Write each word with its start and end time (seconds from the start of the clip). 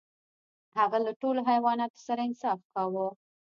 هغه 0.77 0.97
له 1.05 1.11
ټولو 1.21 1.39
حیواناتو 1.49 1.99
سره 2.07 2.21
انصاف 2.27 2.59
کاوه. 2.73 3.07